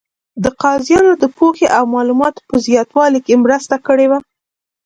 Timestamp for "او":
1.77-1.83